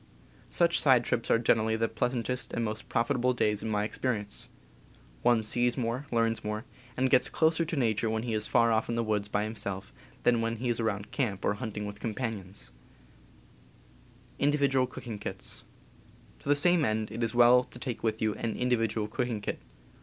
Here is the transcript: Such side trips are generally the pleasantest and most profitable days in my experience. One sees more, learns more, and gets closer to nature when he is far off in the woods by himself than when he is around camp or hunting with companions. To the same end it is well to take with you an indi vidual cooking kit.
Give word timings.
Such 0.49 0.79
side 0.79 1.03
trips 1.03 1.29
are 1.29 1.37
generally 1.37 1.75
the 1.75 1.87
pleasantest 1.87 2.53
and 2.53 2.65
most 2.65 2.89
profitable 2.89 3.33
days 3.35 3.61
in 3.61 3.69
my 3.69 3.83
experience. 3.83 4.49
One 5.21 5.43
sees 5.43 5.77
more, 5.77 6.07
learns 6.11 6.43
more, 6.43 6.65
and 6.97 7.07
gets 7.11 7.29
closer 7.29 7.65
to 7.65 7.75
nature 7.75 8.09
when 8.09 8.23
he 8.23 8.33
is 8.33 8.47
far 8.47 8.71
off 8.71 8.89
in 8.89 8.95
the 8.95 9.03
woods 9.03 9.27
by 9.27 9.43
himself 9.43 9.93
than 10.23 10.41
when 10.41 10.55
he 10.55 10.69
is 10.69 10.79
around 10.79 11.11
camp 11.11 11.45
or 11.45 11.53
hunting 11.53 11.85
with 11.85 11.99
companions. 11.99 12.71
To 14.39 14.49
the 14.49 16.55
same 16.55 16.83
end 16.83 17.11
it 17.11 17.21
is 17.21 17.35
well 17.35 17.63
to 17.65 17.77
take 17.77 18.01
with 18.01 18.23
you 18.23 18.33
an 18.33 18.55
indi 18.55 18.77
vidual 18.77 19.07
cooking 19.07 19.39
kit. 19.39 19.59